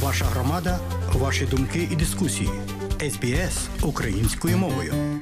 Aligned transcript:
Ваша 0.00 0.24
громада, 0.24 0.78
ваші 1.12 1.46
думки 1.46 1.88
і 1.92 1.96
дискусії. 1.96 2.50
СБС 3.10 3.68
українською 3.82 4.58
мовою. 4.58 5.20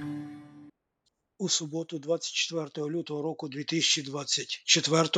У 1.39 1.49
суботу, 1.49 1.99
24 1.99 2.89
лютого 2.89 3.23
року 3.23 3.49
2024 3.49 5.09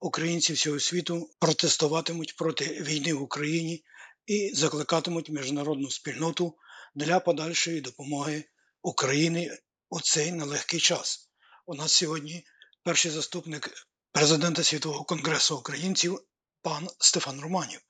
українці 0.00 0.52
всього 0.52 0.80
світу 0.80 1.30
протестуватимуть 1.38 2.36
проти 2.36 2.64
війни 2.64 3.14
в 3.14 3.22
Україні 3.22 3.84
і 4.26 4.50
закликатимуть 4.54 5.30
міжнародну 5.30 5.90
спільноту 5.90 6.56
для 6.94 7.20
подальшої 7.20 7.80
допомоги 7.80 8.44
Україні 8.82 9.50
у 9.90 10.00
цей 10.00 10.32
нелегкий 10.32 10.80
час. 10.80 11.30
У 11.66 11.74
нас 11.74 11.92
сьогодні 11.92 12.44
перший 12.82 13.10
заступник 13.10 13.70
президента 14.12 14.62
Світового 14.62 15.04
конгресу 15.04 15.56
українців 15.56 16.20
пан 16.62 16.88
Стефан 16.98 17.40
Романів. 17.40 17.80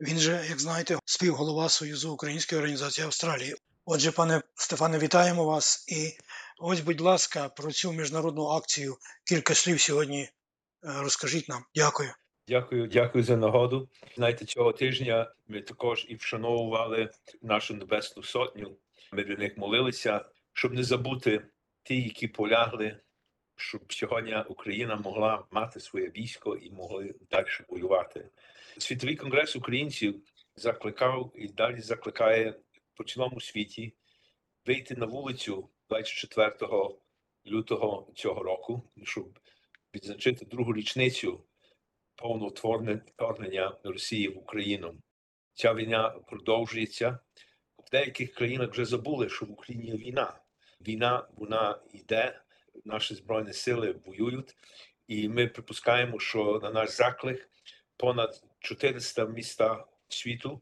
Він 0.00 0.18
же, 0.18 0.46
як 0.48 0.60
знаєте, 0.60 0.98
співголова 1.04 1.68
Союзу 1.68 2.12
Української 2.12 2.58
організації 2.58 3.04
Австралії. 3.04 3.54
Отже, 3.84 4.12
пане 4.12 4.42
Стефане, 4.54 4.98
вітаємо 4.98 5.44
вас. 5.44 5.84
І 5.88 6.18
ось, 6.58 6.80
будь 6.80 7.00
ласка, 7.00 7.48
про 7.48 7.72
цю 7.72 7.92
міжнародну 7.92 8.46
акцію 8.46 8.96
кілька 9.24 9.54
слів 9.54 9.80
сьогодні 9.80 10.22
е, 10.22 10.30
розкажіть 10.82 11.48
нам. 11.48 11.64
Дякую. 11.74 12.10
Дякую, 12.48 12.86
дякую 12.86 13.24
за 13.24 13.36
нагоду. 13.36 13.88
Знаєте, 14.16 14.44
цього 14.44 14.72
тижня 14.72 15.32
ми 15.48 15.60
також 15.60 16.06
і 16.08 16.14
вшановували 16.14 17.10
нашу 17.42 17.74
небесну 17.74 18.22
сотню. 18.22 18.76
Ми 19.12 19.24
для 19.24 19.34
них 19.34 19.58
молилися, 19.58 20.24
щоб 20.52 20.74
не 20.74 20.84
забути 20.84 21.46
ті, 21.82 22.02
які 22.02 22.28
полягли, 22.28 23.00
щоб 23.58 23.92
сьогодні 23.92 24.36
Україна 24.48 24.96
могла 24.96 25.44
мати 25.50 25.80
своє 25.80 26.06
військо 26.06 26.56
і 26.56 26.70
могли 26.70 27.14
далі 27.30 27.46
воювати. 27.68 28.30
Світовий 28.78 29.16
конгрес 29.16 29.56
українців 29.56 30.22
закликав 30.56 31.32
і 31.34 31.48
далі 31.48 31.80
закликає 31.80 32.54
по 32.94 33.04
цілому 33.04 33.40
світі 33.40 33.94
вийти 34.66 34.96
на 34.96 35.06
вулицю 35.06 35.68
24 35.88 36.58
лютого 37.46 38.12
цього 38.14 38.42
року, 38.42 38.82
щоб 39.04 39.38
відзначити 39.94 40.44
другу 40.44 40.74
річницю 40.74 41.44
повного 42.14 42.48
вторгнення 43.16 43.76
Росії 43.84 44.28
в 44.28 44.38
Україну. 44.38 44.94
Ця 45.54 45.74
війна 45.74 46.08
продовжується. 46.08 47.18
В 47.78 47.90
деяких 47.90 48.34
країнах 48.34 48.70
вже 48.70 48.84
забули, 48.84 49.28
що 49.28 49.46
в 49.46 49.50
Україні 49.50 49.92
війна. 49.92 50.40
Війна 50.80 51.28
вона 51.36 51.80
йде, 51.92 52.40
наші 52.84 53.14
збройні 53.14 53.52
сили 53.52 53.94
воюють, 54.06 54.56
і 55.08 55.28
ми 55.28 55.46
припускаємо, 55.46 56.20
що 56.20 56.60
на 56.62 56.70
наш 56.70 56.90
заклик 56.90 57.50
понад 57.96 58.42
400 58.60 59.26
міста 59.26 59.84
світу 60.08 60.60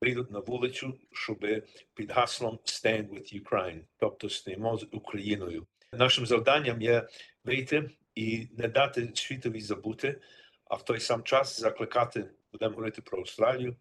вийдуть 0.00 0.30
на 0.30 0.38
вулицю, 0.38 0.98
щоб 1.12 1.46
під 1.94 2.10
гаслом 2.10 2.58
«Stand 2.64 3.08
with 3.08 3.42
Ukraine», 3.42 3.80
тобто 3.98 4.28
стоїмо 4.28 4.76
з 4.76 4.86
Україною. 4.92 5.66
Нашим 5.92 6.26
завданням 6.26 6.82
є 6.82 7.08
вийти 7.44 7.90
і 8.14 8.48
не 8.58 8.68
дати 8.68 9.10
світові 9.14 9.60
забути, 9.60 10.20
а 10.64 10.74
в 10.74 10.84
той 10.84 11.00
сам 11.00 11.22
час 11.22 11.60
закликати, 11.60 12.30
будемо 12.52 12.70
говорити 12.70 13.02
про 13.02 13.18
Австралію, 13.18 13.76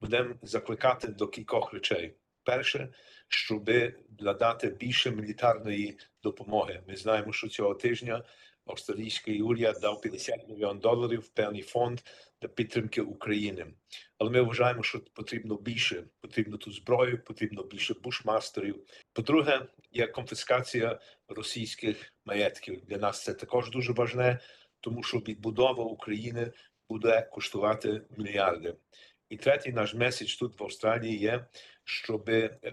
будемо 0.00 0.34
закликати 0.42 1.08
до 1.08 1.28
кількох 1.28 1.72
речей. 1.72 2.14
Перше, 2.44 2.94
щоб 3.28 3.70
дати 4.18 4.68
більше 4.68 5.10
мілітарної 5.10 5.98
допомоги. 6.22 6.82
Ми 6.88 6.96
знаємо, 6.96 7.32
що 7.32 7.48
цього 7.48 7.74
тижня 7.74 8.24
австралійський 8.66 9.42
уряд 9.42 9.78
дав 9.80 10.00
50 10.00 10.48
мільйон 10.48 10.78
доларів 10.78 11.20
в 11.20 11.28
певний 11.28 11.62
фонд 11.62 12.00
для 12.42 12.48
підтримки 12.48 13.00
України. 13.00 13.66
Але 14.18 14.30
ми 14.30 14.40
вважаємо, 14.40 14.82
що 14.82 15.00
потрібно 15.00 15.56
більше. 15.56 16.04
Потрібно 16.20 16.56
ту 16.56 16.72
зброю, 16.72 17.24
потрібно 17.24 17.62
більше 17.62 17.94
бушмастерів. 17.94 18.84
По-друге, 19.12 19.66
є 19.92 20.06
конфіскація 20.06 21.00
російських 21.28 22.12
маєтків. 22.24 22.84
Для 22.84 22.98
нас 22.98 23.24
це 23.24 23.34
також 23.34 23.70
дуже 23.70 23.92
важне, 23.92 24.38
тому 24.80 25.02
що 25.02 25.18
відбудова 25.18 25.84
України 25.84 26.52
буде 26.88 27.28
коштувати 27.32 28.02
мільярди. 28.16 28.74
І 29.28 29.36
третій 29.36 29.72
наш 29.72 29.94
меседж 29.94 30.34
тут 30.34 30.60
в 30.60 30.64
Австралії 30.64 31.18
є, 31.18 31.46
щоб 31.84 32.30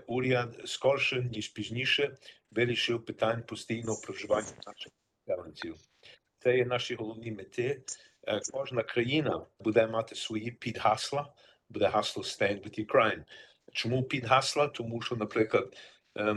уряд 0.08 0.62
скорше 0.66 1.30
ніж 1.32 1.48
пізніше 1.48 2.18
вирішив 2.52 3.06
питань 3.06 3.44
постійного 3.44 4.02
проживання 4.02 4.54
наших 4.68 4.92
населенців. 5.28 5.76
Це 6.38 6.58
є 6.58 6.66
наші 6.66 6.96
головні 6.96 7.32
мети. 7.32 7.84
Кожна 8.54 8.84
країна 8.84 9.46
буде 9.60 9.88
мати 9.88 10.16
свої 10.16 10.52
підгасла, 10.52 11.34
буде 11.70 11.88
гасло 11.88 12.24
«Stand 12.24 12.64
with 12.64 12.86
Ukraine». 12.86 13.24
Чому 13.74 14.04
підгасла? 14.04 14.68
Тому 14.68 15.02
що, 15.02 15.16
наприклад, 15.16 15.78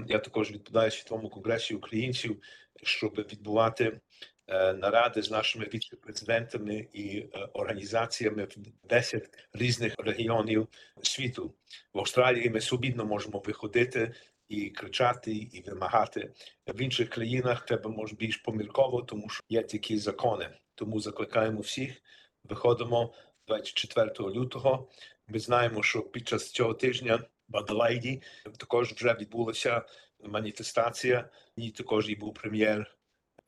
я 0.06 0.18
також 0.18 0.50
відповідаю 0.50 0.90
світовому 0.90 1.28
конгресі 1.28 1.74
українців, 1.74 2.42
щоб 2.82 3.14
відбувати 3.14 4.00
наради 4.48 5.22
з 5.22 5.30
нашими 5.30 5.64
віце-президентами 5.74 6.88
і 6.92 7.22
організаціями 7.52 8.44
в 8.44 8.56
10 8.88 9.30
різних 9.52 9.94
регіонів 9.98 10.68
світу. 11.02 11.54
В 11.92 11.98
Австралії 11.98 12.50
ми 12.50 12.60
свобідно 12.60 13.04
можемо 13.04 13.38
виходити 13.38 14.14
і 14.48 14.70
кричати, 14.70 15.32
і 15.32 15.62
вимагати. 15.66 16.32
В 16.66 16.80
інших 16.82 17.08
країнах 17.08 17.64
треба 17.66 17.90
може 17.90 18.14
більш 18.14 18.36
помірково, 18.36 19.02
тому 19.02 19.28
що 19.28 19.42
є 19.48 19.62
такі 19.62 19.98
закони. 19.98 20.50
Тому 20.74 21.00
закликаємо 21.00 21.60
всіх. 21.60 22.02
Виходимо 22.44 23.14
24 23.48 24.10
лютого. 24.18 24.88
Ми 25.28 25.38
знаємо, 25.38 25.82
що 25.82 26.02
під 26.02 26.28
час 26.28 26.50
цього 26.50 26.74
тижня 26.74 27.24
в 27.48 27.56
Аделаїді 27.56 28.22
також 28.56 28.92
вже 28.92 29.14
відбулася 29.14 29.82
маніфестація. 30.24 31.28
І 31.56 31.70
також 31.70 32.08
і 32.08 32.16
був 32.16 32.34
прем'єр 32.34 32.96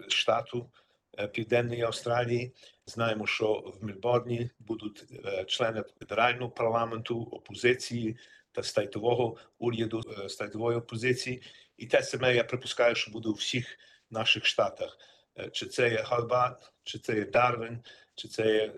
штату 0.08 0.70
Південної 1.32 1.82
Австралії. 1.82 2.54
Знаємо, 2.86 3.26
що 3.26 3.52
в 3.52 3.84
Мельборні 3.84 4.50
будуть 4.58 5.04
члени 5.46 5.84
федерального 5.98 6.50
парламенту, 6.50 7.22
опозиції 7.22 8.18
та 8.52 8.62
стайтового 8.62 9.36
уряду 9.58 10.02
стайтової 10.28 10.78
опозиції. 10.78 11.42
І 11.76 11.86
те 11.86 12.02
саме 12.02 12.34
я 12.34 12.44
припускаю, 12.44 12.94
що 12.94 13.10
буде 13.10 13.28
у 13.28 13.32
всіх 13.32 13.78
наших 14.10 14.46
штатах. 14.46 14.98
Чи 15.52 15.66
це 15.66 15.90
є 15.90 16.02
Галбат, 16.02 16.72
чи 16.84 16.98
це 16.98 17.16
є 17.16 17.24
Дарвін, 17.24 17.80
чи 18.14 18.28
це 18.28 18.54
є 18.54 18.72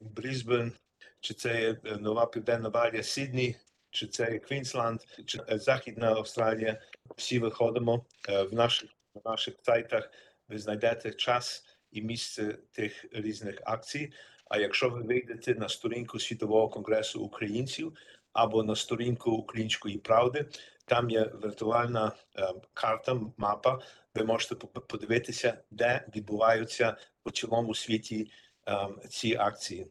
Брізбен, 0.00 0.72
чи 1.20 1.34
це 1.34 1.60
є 1.62 1.96
Нова 1.96 2.26
Південна 2.26 2.68
Валія 2.68 3.02
Сідні, 3.02 3.56
чи 3.90 4.06
це 4.06 4.32
є 4.32 4.38
Квінсланд, 4.38 5.00
чи 5.26 5.38
Західна 5.48 6.06
Австралія. 6.06 6.80
Всі 7.16 7.38
виходимо 7.38 8.04
в 8.28 8.54
наших 8.54 8.90
на 9.14 9.30
наших 9.30 9.54
сайтах. 9.62 10.10
Ви 10.48 10.58
знайдете 10.58 11.12
час 11.12 11.64
і 11.92 12.02
місце 12.02 12.58
тих 12.72 13.04
різних 13.12 13.58
акцій. 13.64 14.12
А 14.48 14.58
якщо 14.58 14.88
ви 14.88 15.02
вийдете 15.02 15.54
на 15.54 15.68
сторінку 15.68 16.18
Світового 16.20 16.68
конгресу 16.68 17.20
українців 17.20 17.96
або 18.32 18.62
на 18.62 18.76
сторінку 18.76 19.30
Української 19.30 19.98
правди, 19.98 20.46
там 20.84 21.10
є 21.10 21.32
віртуальна 21.44 22.12
е, 22.36 22.54
карта, 22.74 23.20
мапа. 23.36 23.80
Ви 24.14 24.24
можете 24.24 24.54
подивитися, 24.88 25.58
де 25.70 26.06
відбуваються 26.16 26.96
по 27.22 27.30
цілому 27.30 27.74
світі 27.74 28.30
е, 28.68 28.88
ці 29.10 29.36
акції. 29.36 29.86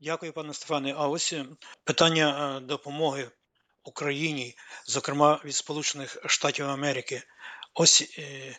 Дякую, 0.00 0.32
пане 0.32 0.54
Стефане. 0.54 0.94
А 0.96 1.08
ось 1.08 1.34
питання 1.84 2.60
допомоги 2.60 3.30
Україні, 3.84 4.56
зокрема 4.86 5.40
від 5.44 5.54
Сполучених 5.54 6.18
Штатів 6.26 6.66
Америки. 6.66 7.22
Ось 7.74 8.18
е, 8.18 8.56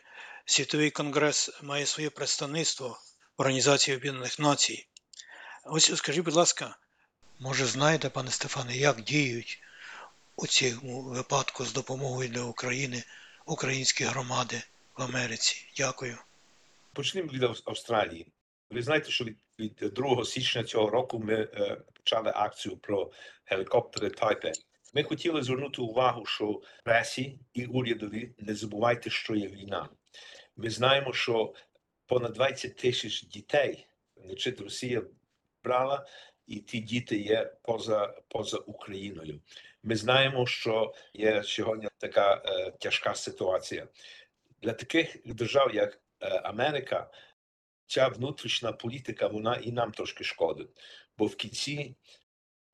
Світовий 0.48 0.92
конгрес 0.92 1.62
має 1.64 1.86
своє 1.86 2.10
представництво 2.10 2.88
в 3.38 3.42
Організації 3.42 3.98
Об'єднаних 3.98 4.40
Націй. 4.40 4.88
Ось 5.64 5.96
скажіть, 5.96 6.26
будь 6.26 6.34
ласка, 6.34 6.78
може 7.40 7.66
знаєте, 7.66 8.10
пане 8.10 8.32
Стефане, 8.32 8.78
як 8.78 9.02
діють 9.02 9.60
у 10.36 10.48
цьому 10.48 11.02
випадку 11.02 11.66
з 11.66 11.74
допомогою 11.74 12.30
для 12.30 12.42
України 12.42 13.04
українські 13.46 14.04
громади 14.04 14.62
в 14.98 15.02
Америці? 15.02 15.66
Дякую. 15.78 16.18
Почнемо 16.94 17.32
від 17.32 17.44
Австралії. 17.44 18.28
Ви 18.72 18.82
знаєте, 18.82 19.12
що 19.12 19.26
від, 19.26 19.38
від 19.60 19.94
2 19.94 20.26
січня 20.26 20.64
цього 20.64 20.90
року 20.90 21.20
ми 21.20 21.34
е, 21.34 21.82
почали 21.94 22.32
акцію 22.36 22.78
про 22.78 23.12
гелікоптери 23.46 24.08
Type. 24.08 24.52
Ми 24.94 25.04
хотіли 25.04 25.44
звернути 25.44 25.82
увагу, 25.82 26.26
що 26.26 26.62
пресі 26.84 27.40
і 27.54 27.66
урядові 27.66 28.32
не 28.40 28.56
забувайте, 28.56 29.10
що 29.10 29.36
є 29.36 29.48
війна. 29.48 29.90
Ми 30.56 30.70
знаємо, 30.70 31.14
що 31.14 31.54
понад 32.06 32.34
20 32.34 32.76
тисяч 32.76 33.24
дітей 33.24 33.88
значить, 34.18 34.62
Росія 34.62 35.04
брала, 35.64 36.06
і 36.48 36.60
ті 36.60 36.80
діти 36.80 37.18
є 37.18 37.54
поза 37.62 38.08
поза 38.28 38.58
Україною. 38.58 39.42
Ми 39.84 39.96
знаємо, 39.96 40.48
що 40.48 40.94
є 41.14 41.44
сьогодні 41.44 41.88
така 41.98 42.42
е, 42.46 42.72
тяжка 42.72 43.16
ситуація 43.16 43.88
для 44.62 44.74
таких 44.74 45.18
держав, 45.26 45.76
як 45.76 46.02
е, 46.22 46.28
Америка. 46.28 47.10
Ця 47.88 48.08
внутрішня 48.08 48.72
політика, 48.72 49.28
вона 49.28 49.56
і 49.56 49.72
нам 49.72 49.92
трошки 49.92 50.24
шкодить, 50.24 50.70
бо 51.18 51.26
в 51.26 51.36
кінці 51.36 51.96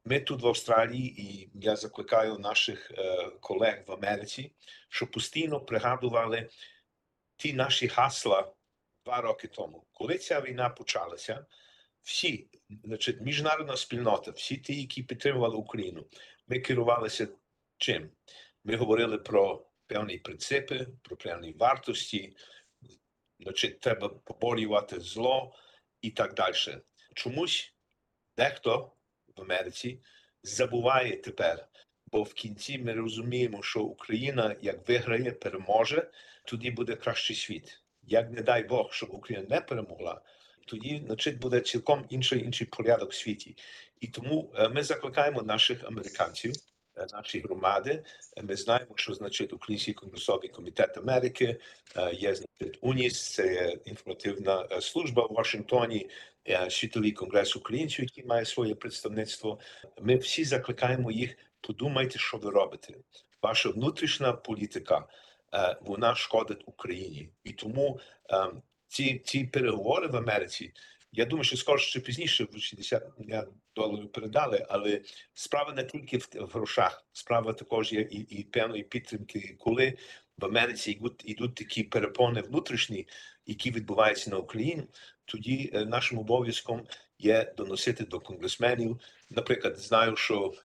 Ми 0.06 0.20
тут 0.20 0.42
в 0.42 0.48
Австралії, 0.48 1.22
і 1.22 1.50
я 1.54 1.76
закликаю 1.76 2.38
наших 2.38 2.92
е, 2.92 3.30
колег 3.40 3.84
в 3.88 3.92
Америці, 3.92 4.52
щоб 4.90 5.12
постійно 5.12 5.60
пригадували 5.60 6.50
ті 7.42 7.54
наші 7.54 7.88
гасла 7.88 8.54
два 9.06 9.22
роки 9.22 9.48
тому. 9.48 9.86
Коли 9.92 10.18
ця 10.18 10.42
війна 10.42 10.70
почалася, 10.70 11.46
всі, 12.02 12.50
значить, 12.84 13.22
міжнародна 13.22 13.78
спільнота, 13.78 14.32
всі 14.32 14.58
ті, 14.58 14.82
які 14.82 15.04
підтримували 15.04 15.56
Україну, 15.56 16.06
ми 16.48 16.60
керувалися 16.60 17.28
чим? 17.78 18.10
Ми 18.64 18.76
говорили 18.76 19.18
про 19.18 19.66
певні 19.88 20.18
принципи, 20.18 20.88
про 21.02 21.18
певні 21.18 21.54
вартості, 21.54 22.36
значить, 23.40 23.80
треба 23.80 24.10
поборювати 24.10 25.00
зло 25.00 25.56
і 26.02 26.10
так 26.12 26.34
далі. 26.34 26.56
Чомусь 27.16 27.74
дехто 28.38 28.92
в 29.36 29.42
Америці 29.42 30.02
забуває 30.44 31.18
тепер, 31.18 31.68
бо 32.12 32.24
в 32.24 32.34
кінці 32.34 32.78
ми 32.78 32.94
розуміємо, 32.94 33.64
що 33.64 33.84
Україна 33.84 34.56
як 34.62 34.88
виграє, 34.90 35.32
переможе, 35.32 36.12
тоді 36.46 36.72
буде 36.72 36.96
кращий 36.96 37.36
світ. 37.36 37.82
Як 38.04 38.32
не 38.32 38.42
дай 38.42 38.64
Бог, 38.64 38.94
щоб 38.94 39.14
Україна 39.14 39.48
не 39.50 39.62
перемогла, 39.62 40.22
тоді 40.68 41.04
значить 41.06 41.40
буде 41.40 41.60
цілком 41.60 42.06
інший 42.10 42.44
інший 42.44 42.68
порядок 42.68 43.12
в 43.12 43.16
світі. 43.16 43.56
І 44.00 44.08
тому 44.08 44.54
е, 44.56 44.70
ми 44.70 44.84
закликаємо 44.84 45.42
наших 45.42 45.84
американців, 45.84 46.54
е, 46.98 47.08
наші 47.14 47.40
громади. 47.40 48.04
Е, 48.38 48.44
Ми 48.44 48.56
знаємо, 48.56 48.92
що 48.96 49.14
значить 49.14 49.54
Український 49.54 49.94
конгресовий 49.94 50.50
комітет 50.50 50.98
Америки, 50.98 51.60
є 52.14 52.36
значить 52.36 52.80
УНІС, 52.82 53.34
це 53.34 53.78
інформативна 53.86 54.82
служба 54.82 55.26
в 55.26 55.34
Вашингтоні, 55.34 56.10
світовий 56.70 57.12
конгрес 57.12 57.56
українців, 57.56 58.06
який 58.06 58.26
має 58.26 58.46
своє 58.46 58.76
представництво. 58.76 59.60
Ми 60.02 60.16
всі 60.16 60.44
закликаємо 60.44 61.12
їх. 61.12 61.38
Подумайте, 61.62 62.20
що 62.20 62.38
ви 62.38 62.52
робите. 62.52 62.94
Ваша 63.42 63.70
внутрішня 63.70 64.34
політика 64.34 65.08
вона 65.82 66.16
шкодить 66.16 66.64
Україні, 66.66 67.30
і 67.44 67.52
тому 67.52 68.00
е, 68.32 68.48
ці, 68.88 69.22
ці 69.26 69.44
переговори 69.44 70.08
в 70.08 70.16
Америці. 70.16 70.74
Я 71.12 71.26
думаю, 71.26 71.44
що 71.44 71.58
скоро 71.58 71.80
чи 71.80 72.00
пізніше 72.00 72.48
в 72.52 72.60
60 72.60 73.20
мільярдів 73.20 73.54
доларів 73.76 74.12
передали, 74.12 74.66
але 74.70 75.02
справа 75.34 75.74
не 75.74 75.84
тільки 75.84 76.18
в, 76.18 76.28
в 76.34 76.50
грошах, 76.54 77.06
справа 77.14 77.54
також 77.54 77.94
є 77.94 78.02
і, 78.02 78.18
і 78.18 78.44
певної 78.44 78.84
підтримки, 78.84 79.56
коли 79.60 79.98
в 80.38 80.46
Америці 80.46 80.92
йдуть, 80.92 81.22
йдуть 81.26 81.56
такі 81.56 81.84
перепони 81.84 82.42
внутрішні, 82.42 83.08
які 83.46 83.72
відбуваються 83.72 84.30
на 84.30 84.38
Україні. 84.38 84.84
Тоді 85.26 85.72
е, 85.74 85.86
нашим 85.86 86.20
обов'язком 86.20 86.88
є 87.20 87.54
доносити 87.58 88.06
до 88.06 88.20
конгресменів. 88.20 89.00
Наприклад, 89.30 89.78
знаю, 89.78 90.16
що 90.16 90.54
е, 90.54 90.58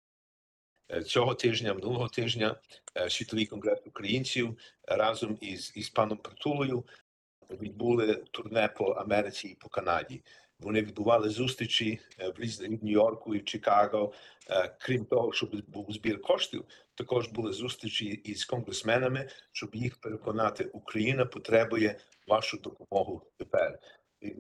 цього 1.06 1.36
тижня, 1.36 1.74
минулого 1.74 2.08
тижня, 2.08 2.56
е, 2.98 3.10
світовий 3.10 3.46
конгрес 3.46 3.80
українців 3.86 4.58
разом 4.88 5.38
із, 5.42 5.74
із 5.76 5.90
паном 5.90 6.18
Притулою 6.18 6.84
відбули 7.50 8.24
турне 8.32 8.68
по 8.68 8.86
Америці 8.86 9.48
і 9.48 9.56
по 9.56 9.70
Канаді. 9.70 10.24
Вони 10.60 10.82
відбували 10.82 11.30
зустрічі 11.30 12.00
е, 12.20 12.30
в 12.30 12.40
різних 12.40 12.70
Нью-Йорку 12.84 13.36
і 13.36 13.40
в 13.40 13.46
Чикаго. 13.46 14.14
Е, 14.50 14.76
Крім 14.80 15.06
того, 15.06 15.34
щоб 15.34 15.56
був 15.68 15.92
збір 15.92 16.22
коштів, 16.22 16.66
також 16.96 17.28
були 17.28 17.54
зустрічі 17.54 18.06
із 18.06 18.46
конгресменами, 18.46 19.30
щоб 19.52 19.76
їх 19.76 19.98
переконати, 19.98 20.66
Україна 20.66 21.26
потребує 21.26 22.00
вашу 22.28 22.58
допомогу 22.58 23.22
тепер. 23.38 23.80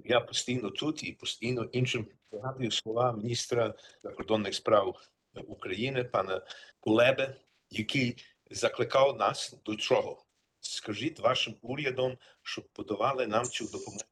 Я 0.05 0.19
постійно 0.19 0.69
тут 0.69 1.03
і 1.03 1.11
постійно 1.11 1.63
іншим 1.63 2.07
пригадую 2.29 2.71
слова 2.71 3.13
міністра 3.13 3.73
закордонних 4.03 4.55
справ 4.55 4.95
України, 5.41 6.03
пана 6.03 6.41
Кулеби, 6.79 7.35
який 7.69 8.25
закликав 8.51 9.17
нас 9.17 9.55
до 9.65 9.75
чого? 9.75 10.25
Скажіть 10.59 11.19
вашим 11.19 11.55
урядом, 11.61 12.17
щоб 12.41 12.69
подавали 12.69 13.27
нам 13.27 13.45
цю 13.45 13.65
допомогу 13.65 14.05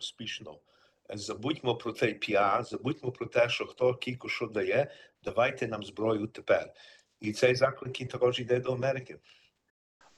успішно. 0.00 0.60
Забудьмо 1.14 1.76
про 1.76 1.92
цей 1.92 2.14
піар, 2.14 2.64
забудьмо 2.64 3.12
про 3.12 3.26
те, 3.26 3.48
що 3.48 3.66
хто 3.66 3.94
кілько 3.94 4.28
що 4.28 4.46
дає, 4.46 4.94
давайте 5.22 5.68
нам 5.68 5.84
зброю 5.84 6.26
тепер. 6.26 6.72
І 7.20 7.32
цей 7.32 7.54
заклик 7.54 8.00
і 8.00 8.06
також 8.06 8.40
йде 8.40 8.60
до 8.60 8.72
Америки. 8.72 9.18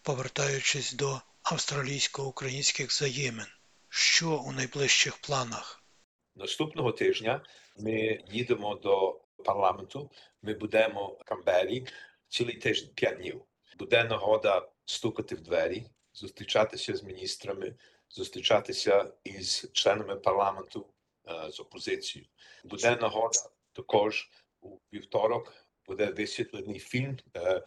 Повертаючись 0.03 0.93
до 0.93 1.21
австралійсько-українських 1.43 2.89
взаємин, 2.89 3.47
що 3.89 4.37
у 4.37 4.53
найближчих 4.53 5.17
планах? 5.17 5.83
Наступного 6.37 6.93
тижня 6.93 7.45
ми 7.79 8.25
їдемо 8.29 8.75
до 8.75 9.18
парламенту. 9.45 10.11
Ми 10.43 10.55
будемо 10.55 11.07
в 11.07 11.25
Камбері 11.25 11.87
цілий 12.29 12.57
тиждень, 12.57 12.95
п'ять 12.95 13.17
днів. 13.17 13.45
Буде 13.79 14.05
нагода 14.05 14.69
стукати 14.85 15.35
в 15.35 15.41
двері, 15.41 15.87
зустрічатися 16.15 16.97
з 16.97 17.03
міністрами, 17.03 17.75
зустрічатися 18.11 19.13
із 19.25 19.71
членами 19.73 20.17
парламенту 20.17 20.87
е, 21.29 21.51
з 21.51 21.61
опозицією. 21.61 22.31
Буде 22.65 22.97
нагода 22.97 23.39
також 23.73 24.31
у 24.61 24.79
вівторок. 24.93 25.55
Буде 25.87 26.07
висвітлений 26.07 26.79
фільм 26.79 27.19
е, 27.37 27.63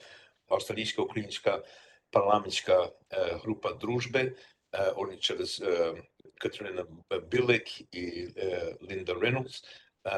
австралійсько-українська 0.47 1.63
парламентська 2.09 2.91
е, 3.09 3.33
група 3.33 3.73
дружби 3.73 4.35
через 5.19 5.63
Катерина 6.37 6.85
Білик 7.31 7.95
і 7.95 8.27
Лінда 8.81 9.13
Рейнольдс 9.13 9.63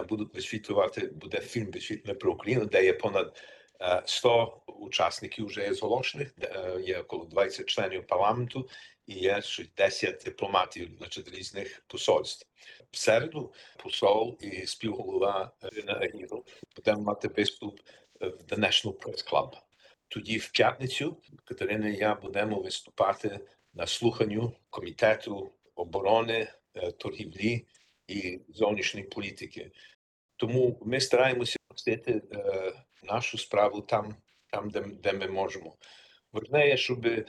будуть 0.10 0.36
висвітлювати, 0.36 1.08
буде 1.08 1.40
фільм 1.40 1.72
висвітлений 1.72 2.20
про 2.20 2.34
Україну, 2.34 2.66
де 2.66 2.86
є 2.86 2.94
понад 2.94 3.42
е, 3.82 4.04
100 4.06 4.62
учасників 4.68 5.46
вже 5.46 5.64
є 5.64 5.74
зголошених, 5.74 6.34
е, 6.42 6.82
є 6.82 7.00
около 7.00 7.26
20 7.26 7.66
членів 7.66 8.08
парламенту 8.08 8.70
і 9.08 9.14
є 9.14 9.42
ще 9.42 9.66
10 9.78 10.22
дипломатів 10.26 10.92
значить, 10.98 11.30
різних 11.36 11.84
посольств. 11.88 12.48
В 12.92 12.98
середу 12.98 13.54
посол 13.78 14.38
і 14.42 14.66
співголова 14.66 15.52
Ірина 15.72 15.94
Агіров 15.94 16.46
буде 16.76 16.96
мати 16.96 17.28
виступ 17.28 17.80
е, 18.22 18.28
в 18.28 18.44
Press 18.44 19.30
Club. 19.32 19.52
Тоді 20.08 20.38
в 20.38 20.52
п'ятницю 20.52 21.18
Катерина 21.44 21.90
і 21.90 21.96
я 21.96 22.16
будемо 22.16 22.60
виступати 22.60 23.40
на 23.74 23.88
слуханню 23.88 24.54
комітету 24.70 25.52
оборони, 25.76 26.48
е, 26.76 26.92
торгівлі 26.92 27.66
і 28.14 28.42
зовнішньої 28.50 29.08
політики. 29.08 29.72
Тому 30.36 30.80
ми 30.86 31.00
стараємося 31.00 31.58
робити 31.70 32.22
е, 32.32 32.74
нашу 33.04 33.38
справу 33.38 33.82
там, 33.82 34.16
там 34.52 34.70
де, 34.70 34.82
де 34.82 35.14
ми 35.14 35.28
можемо. 35.28 35.76
Є, 36.54 36.78
щоб 36.78 37.06
е, 37.06 37.26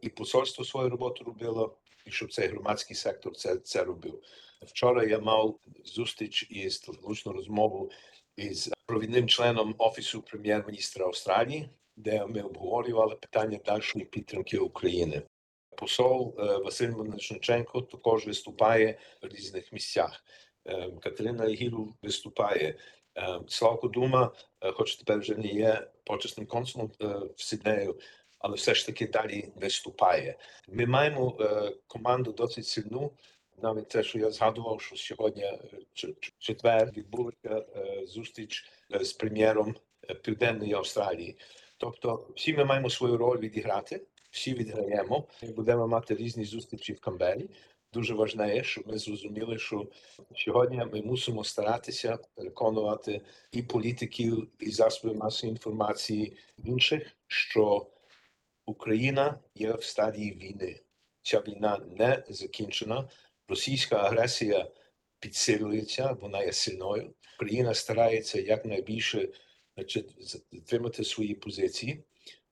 і 0.00 0.08
посольство 0.08 0.64
свою 0.64 0.88
роботу 0.88 1.24
робило, 1.24 1.78
і 2.06 2.10
щоб 2.10 2.32
цей 2.32 2.48
громадський 2.48 2.96
сектор 2.96 3.36
це, 3.36 3.56
це 3.56 3.84
робив. 3.84 4.22
Вчора 4.62 5.04
я 5.04 5.18
мав 5.18 5.58
зустріч 5.84 6.46
із 6.50 6.78
телефонічну 6.78 7.32
розмову 7.32 7.90
із 8.36 8.70
провідним 8.86 9.28
членом 9.28 9.74
офісу 9.78 10.22
прем'єр-міністра 10.22 11.06
Австралії, 11.06 11.70
де 11.96 12.26
ми 12.26 12.42
обговорювали 12.42 13.14
питання 13.14 13.58
дальшої 13.64 14.04
підтримки 14.04 14.58
України. 14.58 15.22
Посол 15.80 16.34
е, 16.38 16.42
Василь 16.56 16.90
Мельниченко 16.90 17.80
також 17.80 18.26
виступає 18.26 18.98
в 19.22 19.26
різних 19.26 19.72
місцях. 19.72 20.24
Е, 20.66 20.90
Катерина 21.00 21.44
Ігіру 21.44 21.94
виступає. 22.02 22.74
Е, 23.16 23.40
Славко 23.48 23.88
Дума, 23.88 24.32
хоч 24.60 24.96
тепер 24.96 25.18
вже 25.18 25.34
не 25.34 25.46
є 25.46 25.90
почесним 26.04 26.46
консулом 26.46 26.90
в 27.36 27.42
Сіднею, 27.42 27.98
але 28.38 28.56
все 28.56 28.74
ж 28.74 28.86
таки 28.86 29.06
далі 29.06 29.52
виступає. 29.56 30.38
Ми 30.68 30.86
маємо 30.86 31.38
команду 31.86 32.32
досить 32.32 32.66
сильну. 32.66 33.12
Навіть 33.62 33.88
те, 33.88 34.02
що 34.02 34.18
я 34.18 34.30
згадував, 34.30 34.80
що 34.80 34.96
сьогодні 34.96 35.58
четвер 36.38 36.92
відбулася 36.96 37.64
зустріч 38.06 38.70
з 39.00 39.12
прем'єром 39.12 39.74
Південної 40.22 40.72
Австралії. 40.72 41.36
Тобто, 41.76 42.26
всі 42.36 42.54
ми 42.54 42.64
маємо 42.64 42.90
свою 42.90 43.16
роль 43.16 43.38
відіграти, 43.38 44.00
всі 44.30 44.54
відграємо. 44.54 45.28
Ми 45.42 45.52
будемо 45.52 45.88
мати 45.88 46.14
різні 46.14 46.44
зустрічі 46.44 46.92
в 46.92 47.00
Камбері. 47.00 47.50
Дуже 47.92 48.14
важливо, 48.14 48.62
щоб 48.62 48.88
ми 48.88 48.98
зрозуміли, 48.98 49.58
що 49.58 49.88
сьогодні 50.36 50.84
ми 50.92 51.02
мусимо 51.02 51.44
старатися 51.44 52.18
переконувати 52.34 53.20
і 53.52 53.62
політиків, 53.62 54.48
і 54.60 54.70
засоби 54.70 55.14
масової 55.14 55.52
інформації 55.52 56.36
інших, 56.64 57.16
що 57.26 57.86
Україна 58.66 59.38
є 59.54 59.72
в 59.72 59.84
стадії 59.84 60.32
війни. 60.32 60.80
Ця 61.22 61.40
війна 61.40 61.80
не 61.98 62.24
закінчена. 62.28 63.08
Російська 63.48 63.96
агресія 63.96 64.70
підсилюється, 65.20 66.12
вона 66.20 66.42
є 66.42 66.52
сильною. 66.52 67.14
Україна 67.36 67.74
старається 67.74 68.40
якнайбільше 68.40 69.28
значить, 69.76 70.14
затримати 70.52 71.04
свої 71.04 71.34
позиції. 71.34 72.04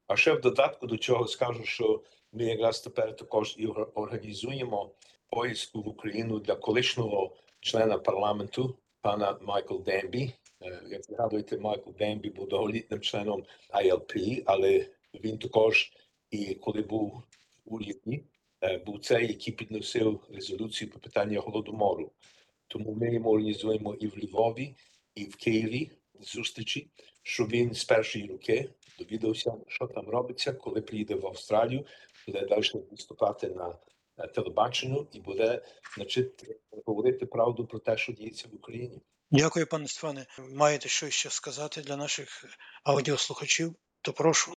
А 0.09 0.17
ще 0.17 0.33
в 0.33 0.41
додатку 0.41 0.87
до 0.87 0.97
цього 0.97 1.27
скажу, 1.27 1.65
що 1.65 2.03
ми 2.33 2.45
якраз 2.45 2.81
тепер 2.81 3.17
також 3.17 3.55
і 3.59 3.67
організуємо 3.95 4.91
поїздку 5.31 5.83
в 5.83 5.89
Україну 5.89 6.39
для 6.39 6.55
колишнього 6.55 7.37
члена 7.61 7.99
парламенту 7.99 8.79
пана 9.01 9.39
Майкл 9.43 9.77
Дембі, 9.79 10.33
Е, 10.63 10.83
Як 10.89 11.05
згадуєте, 11.05 11.59
Майкл 11.59 11.91
Дембі 11.91 12.31
був 12.31 12.49
довголітним 12.49 13.01
членом 13.01 13.45
ILP, 13.71 14.43
але 14.47 14.87
він 15.15 15.39
також, 15.39 15.93
і 16.31 16.55
коли 16.55 16.83
був 16.83 17.23
в 17.65 17.75
уряді, 17.75 18.23
е, 18.63 18.79
був 18.79 19.01
цей, 19.01 19.27
який 19.27 19.55
підносив 19.55 20.21
резолюцію 20.31 20.91
по 20.91 20.99
питанню 20.99 21.41
голодомору. 21.41 22.13
Тому 22.67 22.93
ми 22.93 23.15
йому 23.15 23.31
організуємо 23.31 23.95
і 23.95 24.07
в 24.07 24.19
Львові, 24.25 24.75
і 25.15 25.25
в 25.25 25.37
Києві 25.37 25.91
зустрічі, 26.21 26.89
щоб 27.23 27.49
він 27.49 27.75
з 27.75 27.85
першої 27.85 28.27
руки 28.27 28.71
довідався, 28.99 29.53
що 29.69 29.87
там 29.87 30.09
робиться, 30.09 30.53
коли 30.53 30.81
приїде 30.81 31.15
в 31.15 31.27
Австралію, 31.27 31.87
буде 32.27 32.47
далі 32.47 32.85
виступати 32.91 33.49
на 33.49 33.79
е, 34.19 34.27
телебаченню 34.27 35.09
і 35.13 35.21
буде 35.21 35.63
значить, 35.97 36.45
говорити 36.87 37.27
правду 37.27 37.67
про 37.67 37.79
те, 37.79 37.97
що 37.97 38.13
діється 38.13 38.49
в 38.53 38.55
Україні. 38.55 39.03
Дякую, 39.31 39.67
пане 39.67 39.89
Стефане. 39.89 40.27
Маєте 40.39 40.89
щось 40.89 41.15
ще 41.15 41.31
сказати 41.31 41.81
для 41.81 41.97
наших 41.97 42.45
аудіослухачів? 42.85 43.75
То 44.03 44.13
прошу. 44.13 44.55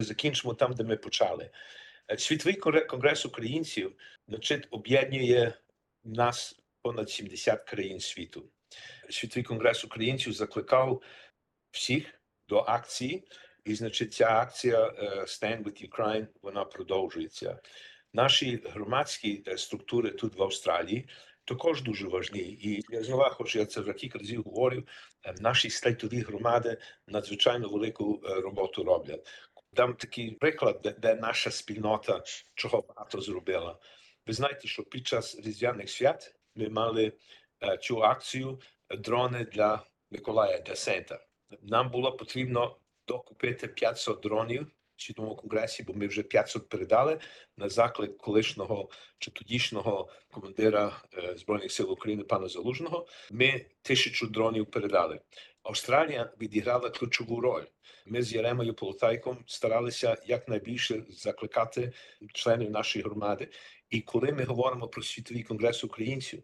Закінчимо 0.00 0.54
там, 0.54 0.72
де 0.72 0.84
ми 0.84 0.96
почали. 0.96 1.50
Е, 2.10 2.18
Світовий 2.18 2.54
конгрес 2.86 3.26
українців 3.26 3.96
значить, 4.28 4.68
об'єднує 4.70 5.54
нас 6.04 6.60
понад 6.82 7.10
70 7.10 7.64
країн 7.64 8.00
світу. 8.00 8.44
Світовий 9.10 9.44
конгрес 9.44 9.84
українців 9.84 10.32
закликав 10.32 11.02
всіх 11.70 12.22
до 12.48 12.58
акції, 12.58 13.24
і 13.64 13.74
значить, 13.74 14.12
ця 14.14 14.26
акція 14.30 14.86
е, 14.86 15.20
Stand 15.20 15.62
with 15.62 15.88
Ukraine 15.90 16.26
вона 16.42 16.64
продовжується. 16.64 17.58
Наші 18.12 18.62
громадські 18.64 19.42
е, 19.46 19.58
структури 19.58 20.10
тут 20.10 20.36
в 20.36 20.42
Австралії 20.42 21.08
також 21.44 21.82
дуже 21.82 22.08
важні. 22.08 22.40
І 22.40 22.84
я 22.90 23.02
знову 23.02 23.22
хочу, 23.22 23.58
я 23.58 23.66
це 23.66 23.80
вже 23.80 23.92
кілька 23.92 24.18
разів 24.18 24.42
говорив. 24.42 24.88
е, 25.24 25.34
Наші 25.40 25.70
стейтові 25.70 26.20
громади 26.20 26.78
надзвичайно 27.08 27.68
велику 27.68 28.20
роботу 28.22 28.84
роблять. 28.84 29.26
Дам 29.72 29.94
такий 29.94 30.30
приклад, 30.30 30.80
де, 30.82 30.90
де 30.90 31.14
наша 31.14 31.50
спільнота 31.50 32.22
чого 32.54 32.82
багато 32.88 33.20
зробила. 33.20 33.78
Ви 34.26 34.32
знаєте, 34.32 34.68
що 34.68 34.82
під 34.82 35.06
час 35.06 35.38
різдвяних 35.38 35.90
свят 35.90 36.34
ми 36.54 36.68
мали 36.68 37.12
цю 37.80 38.02
акцію 38.02 38.60
дрони 38.98 39.44
для 39.44 39.86
Миколая 40.10 40.58
для 40.58 40.76
Сента. 40.76 41.26
Нам 41.62 41.90
було 41.90 42.12
потрібно 42.12 42.76
докупити 43.08 43.68
500 43.68 44.22
дронів 44.22 44.66
в 44.96 45.02
світовому 45.02 45.36
конгресі, 45.36 45.82
бо 45.82 45.92
ми 45.94 46.06
вже 46.06 46.22
500 46.22 46.68
передали 46.68 47.18
на 47.56 47.68
заклик 47.68 48.16
колишнього 48.18 48.90
чи 49.18 49.30
тодішнього 49.30 50.08
командира 50.30 51.02
збройних 51.36 51.72
сил 51.72 51.92
України 51.92 52.24
пана 52.24 52.48
Залужного. 52.48 53.06
Ми 53.30 53.66
тисячу 53.82 54.26
дронів 54.26 54.66
передали. 54.66 55.20
Австралія 55.62 56.32
відіграла 56.40 56.90
ключову 56.90 57.40
роль. 57.40 57.64
Ми 58.06 58.22
з 58.22 58.32
Яремою 58.32 58.74
Полотайком 58.74 59.44
старалися 59.46 60.16
якнайбільше 60.26 61.04
закликати 61.08 61.92
членів 62.32 62.70
нашої 62.70 63.04
громади. 63.04 63.48
І 63.90 64.00
коли 64.00 64.32
ми 64.32 64.44
говоримо 64.44 64.88
про 64.88 65.02
світовий 65.02 65.42
конгрес 65.42 65.84
українців, 65.84 66.42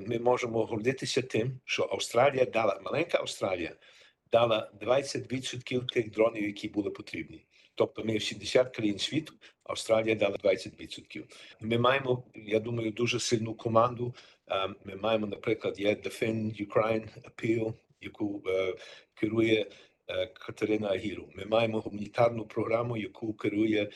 ми 0.00 0.18
можемо 0.18 0.64
гордитися 0.64 1.22
тим, 1.22 1.60
що 1.64 1.88
Австралія 1.92 2.44
дала 2.44 2.80
маленька 2.84 3.18
Австралія 3.18 3.76
дала 4.32 4.70
20% 4.80 5.86
тих 5.86 6.10
дронів, 6.10 6.44
які 6.44 6.68
були 6.68 6.90
потрібні. 6.90 7.44
Тобто 7.74 8.04
ми 8.04 8.16
в 8.16 8.22
70 8.22 8.76
країн 8.76 8.98
світу, 8.98 9.34
Австралія 9.64 10.14
дала 10.14 10.36
20%. 10.36 11.24
Ми 11.60 11.78
маємо, 11.78 12.24
я 12.34 12.60
думаю, 12.60 12.90
дуже 12.90 13.20
сильну 13.20 13.54
команду. 13.54 14.14
Е, 14.50 14.68
Ми 14.84 14.96
маємо, 14.96 15.26
наприклад, 15.26 15.80
є 15.80 15.94
Defend 15.94 16.66
Ukraine 16.68 17.08
Appeal, 17.30 17.74
яку 18.00 18.42
е, 18.46 18.74
керує 19.14 19.66
е, 20.08 20.26
Катерина 20.26 20.88
Агіру. 20.88 21.28
Ми 21.34 21.44
маємо 21.44 21.80
гуманітарну 21.80 22.46
програму, 22.46 22.96
яку 22.96 23.34
керує 23.34 23.90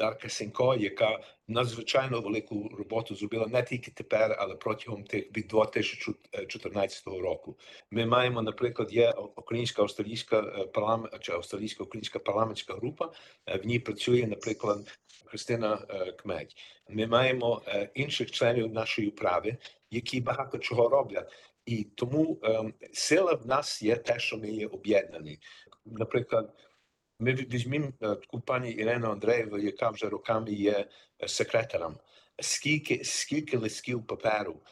е, 0.00 0.04
Дарка 0.04 0.28
Сенко, 0.28 0.74
яка 0.74 1.20
надзвичайно 1.48 2.20
велику 2.20 2.68
роботу 2.78 3.14
зробила 3.14 3.46
не 3.46 3.62
тільки 3.62 3.90
тепер, 3.90 4.36
але 4.38 4.54
протягом 4.54 5.04
тих 5.04 5.36
від 5.36 5.46
2014 5.48 7.06
року. 7.06 7.58
Ми 7.90 8.06
маємо, 8.06 8.42
наприклад, 8.42 8.92
є 8.92 9.10
українська 9.36 9.82
австралійська 9.82 10.40
е, 10.40 10.66
парламент 10.66 11.18
чи 11.20 11.32
австралійська 11.32 11.84
українська 11.84 12.18
парламентська 12.18 12.74
група. 12.74 13.12
Е, 13.46 13.58
В 13.58 13.66
ній 13.66 13.78
працює, 13.78 14.26
наприклад, 14.26 14.98
Христина 15.24 15.86
е, 15.90 16.12
Кмедь. 16.12 16.54
Ми 16.90 17.06
маємо 17.06 17.62
е, 17.66 17.90
інших 17.94 18.30
членів 18.30 18.72
нашої 18.72 19.08
управи, 19.08 19.56
які 19.90 20.20
багато 20.20 20.58
чого 20.58 20.88
роблять. 20.88 21.32
І 21.66 21.84
тому 21.84 22.38
ем, 22.42 22.74
сила 22.92 23.32
в 23.32 23.46
нас 23.46 23.82
є 23.82 23.96
те, 23.96 24.18
що 24.18 24.36
ми 24.36 24.50
є 24.50 24.66
об'єднані. 24.66 25.38
Наприклад, 25.86 26.54
ми 27.18 27.30
ві- 27.30 27.52
візьмемо 27.54 27.92
таку 28.00 28.40
пані 28.40 28.70
Ірену 28.70 29.10
Андреєву, 29.10 29.58
яка 29.58 29.90
вже 29.90 30.08
роками 30.08 30.52
є 30.52 30.88
секретарем. 31.26 31.96
Скільки, 32.40 33.04
скільки 33.04 33.58
листків 33.58 34.06
паперу 34.06 34.62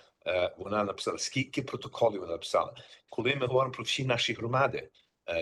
вона 0.59 0.85
написала, 0.85 1.19
скільки 1.19 1.63
протоколів 1.63 2.21
вона 2.21 2.33
написала. 2.33 2.77
Коли 3.09 3.35
ми 3.37 3.47
говоримо 3.47 3.73
про 3.73 3.85
всі 3.85 4.05
наші 4.05 4.33
громади, 4.33 4.89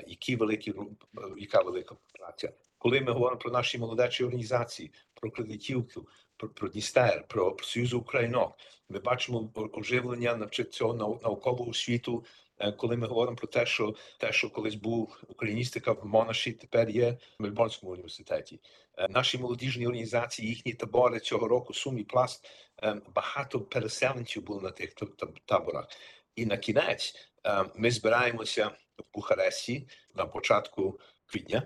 які 0.06 0.36
великі, 0.36 0.74
яка 1.38 1.62
велика 1.62 1.96
праця. 2.12 2.52
Коли 2.78 3.00
ми 3.00 3.12
говоримо 3.12 3.40
про 3.40 3.50
наші 3.50 3.78
молодечі 3.78 4.24
організації, 4.24 4.92
про 5.14 5.30
кредитівку, 5.30 6.08
про, 6.36 6.48
про 6.48 6.68
Дністер, 6.68 7.24
про, 7.28 7.52
про 7.52 7.66
Союз 7.66 7.94
Українок, 7.94 8.58
ми 8.88 8.98
бачимо 8.98 9.52
оживлення 9.72 10.36
навчить 10.36 10.72
цього 10.72 10.94
наукового 10.94 11.74
світу. 11.74 12.24
Е, 12.62 12.72
Коли 12.72 12.96
ми 12.96 13.06
говоримо 13.06 13.36
про 13.36 13.46
те, 13.46 13.66
що 13.66 13.94
те, 14.18 14.32
що 14.32 14.50
колись 14.50 14.74
був 14.74 15.20
україністика 15.28 15.92
в 15.92 16.06
Монаші, 16.06 16.52
тепер 16.52 16.90
є 16.90 17.10
в 17.38 17.42
Мельбурнському 17.42 17.92
університеті. 17.92 18.60
Е, 18.98 19.08
Наші 19.10 19.38
молодіжні 19.38 19.86
організації, 19.86 20.48
їхні 20.48 20.72
табори 20.72 21.20
цього 21.20 21.48
року, 21.48 21.74
Сумі 21.74 22.04
Пласт, 22.04 22.46
е, 22.82 22.96
багато 23.14 23.60
переселенців 23.60 24.42
було 24.44 24.60
на 24.60 24.70
тих 24.70 24.94
таб- 24.94 25.16
таб- 25.16 25.40
таборах. 25.46 25.88
І 26.36 26.46
на 26.46 26.56
кінець 26.56 27.14
ми 27.76 27.90
збираємося 27.90 28.66
в 28.98 29.02
Бухаресті 29.14 29.88
на 30.14 30.26
початку 30.26 31.00
квітня, 31.26 31.62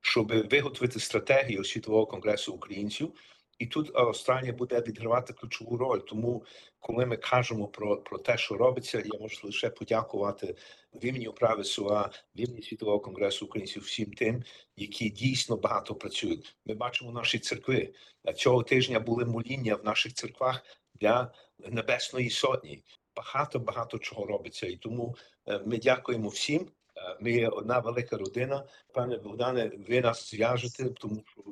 щоб 0.00 0.48
виготовити 0.48 1.00
стратегію 1.00 1.64
світового 1.64 2.06
конгресу 2.06 2.52
українців. 2.54 3.12
І 3.58 3.66
тут 3.66 3.90
Австралія 3.94 4.52
буде 4.52 4.80
відгравати 4.80 5.32
ключову 5.32 5.76
роль. 5.76 5.98
Тому, 5.98 6.44
коли 6.80 7.06
ми 7.06 7.16
кажемо 7.16 7.68
про, 7.68 8.02
про 8.02 8.18
те, 8.18 8.38
що 8.38 8.56
робиться, 8.56 9.02
я 9.04 9.20
можу 9.20 9.46
лише 9.46 9.70
подякувати 9.70 10.56
в 10.94 11.04
імені 11.04 11.28
управи 11.28 11.64
СУА, 11.64 12.10
в 12.36 12.40
імені 12.40 12.62
світового 12.62 13.00
конгресу 13.00 13.46
українців 13.46 13.82
всім 13.82 14.12
тим, 14.12 14.42
які 14.76 15.10
дійсно 15.10 15.56
багато 15.56 15.94
працюють. 15.94 16.56
Ми 16.66 16.74
бачимо 16.74 17.12
наші 17.12 17.38
церкви. 17.38 17.92
Е, 18.28 18.32
Цього 18.32 18.62
тижня 18.62 19.00
були 19.00 19.24
моління 19.24 19.74
в 19.74 19.84
наших 19.84 20.14
церквах 20.14 20.62
для 20.94 21.32
Небесної 21.58 22.30
Сотні. 22.30 22.82
Багато 23.16 23.58
багато 23.58 23.98
чого 23.98 24.26
робиться. 24.26 24.66
І 24.66 24.76
тому 24.76 25.16
е, 25.48 25.60
ми 25.66 25.78
дякуємо 25.78 26.28
всім. 26.28 26.68
Е, 26.96 27.16
Ми 27.20 27.32
є 27.32 27.48
одна 27.48 27.78
велика 27.78 28.16
родина. 28.16 28.64
Пане 28.92 29.18
Богдане, 29.18 29.70
ви 29.88 30.00
нас 30.00 30.30
зв'яжете, 30.30 30.90
тому 30.90 31.24
що 31.26 31.42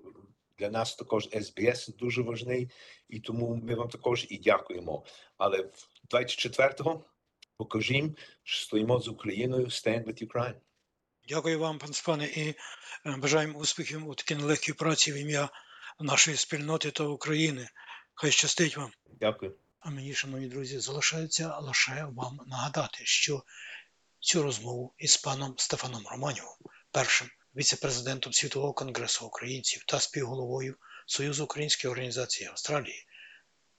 для 0.58 0.70
нас 0.70 0.96
також 0.96 1.28
СБС 1.42 1.88
дуже 1.88 2.22
важний, 2.22 2.70
і 3.08 3.20
тому 3.20 3.54
ми 3.54 3.74
вам 3.74 3.88
також 3.88 4.26
і 4.28 4.38
дякуємо. 4.38 5.04
Але 5.36 5.70
24-го 6.10 7.04
покажімо, 7.56 8.10
що 8.42 8.64
стоїмо 8.64 9.00
з 9.00 9.08
Україною, 9.08 9.66
stand 9.66 10.04
with 10.04 10.26
Ukraine. 10.26 10.54
Дякую 11.28 11.58
вам, 11.58 11.78
пан 11.78 11.92
Стефане, 11.92 12.26
і 12.26 12.48
е, 13.06 13.16
бажаємо 13.16 13.58
успіхів 13.58 14.08
у 14.08 14.14
такій 14.14 14.34
нелегкій 14.34 14.72
праці 14.72 15.12
в 15.12 15.14
ім'я 15.14 15.48
нашої 16.00 16.36
спільноти 16.36 16.90
та 16.90 17.04
України. 17.04 17.68
Хай 18.14 18.30
щастить 18.30 18.76
вам. 18.76 18.92
Дякую. 19.20 19.54
А 19.80 19.90
мені, 19.90 20.14
шановні 20.14 20.46
друзі, 20.46 20.78
залишається 20.78 21.58
лише 21.58 22.06
вам 22.12 22.40
нагадати, 22.46 22.98
що 23.04 23.42
цю 24.20 24.42
розмову 24.42 24.94
із 24.98 25.16
паном 25.16 25.54
Стефаном 25.58 26.06
Романівим, 26.06 26.50
першим 26.90 27.28
віце-президентом 27.56 28.32
Світового 28.32 28.72
конгресу 28.72 29.26
українців 29.26 29.84
та 29.86 30.00
співголовою 30.00 30.76
Союзу 31.06 31.44
Української 31.44 31.90
організації 31.90 32.48
Австралії, 32.48 33.06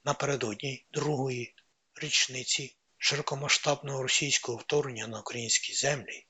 напередодні 0.03 0.86
другої 0.91 1.55
річниці 1.96 2.77
широкомасштабного 2.98 4.03
російського 4.03 4.58
вторгнення 4.58 5.08
на 5.08 5.20
українські 5.20 5.74
землі, 5.74 6.25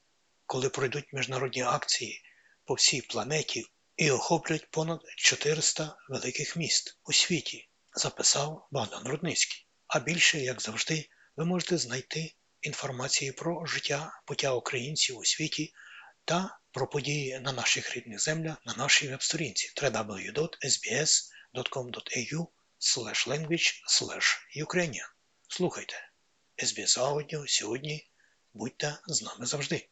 коли 0.45 0.69
пройдуть 0.69 1.13
міжнародні 1.13 1.61
акції 1.61 2.21
по 2.65 2.73
всій 2.73 3.01
планеті 3.01 3.65
і 3.97 4.11
охоплять 4.11 4.71
понад 4.71 5.01
400 5.17 5.97
великих 6.09 6.55
міст 6.55 6.97
у 7.03 7.13
світі, 7.13 7.69
записав 7.95 8.67
Богдан 8.71 9.07
Рудницький. 9.07 9.67
А 9.87 9.99
більше, 9.99 10.39
як 10.39 10.61
завжди, 10.61 11.09
ви 11.35 11.45
можете 11.45 11.77
знайти 11.77 12.33
інформацію 12.61 13.33
про 13.33 13.65
життя 13.65 14.21
буття 14.27 14.53
українців 14.53 15.17
у 15.17 15.25
світі 15.25 15.73
та 16.25 16.59
про 16.75 16.87
події 16.87 17.39
на 17.39 17.51
наших 17.51 17.95
рідних 17.95 18.21
землях 18.21 18.57
на 18.65 18.73
нашій 18.73 19.09
веб-сторінці 19.09 19.73
www.sbs.com.au 19.81 22.47
language 23.27 23.81
Ukrainian. 24.57 25.09
Слухайте 25.47 26.09
SBS 26.57 26.99
Audio 26.99 27.47
сьогодні 27.47 28.09
Будьте 28.53 28.97
з 29.07 29.21
нами 29.21 29.45
завжди. 29.45 29.89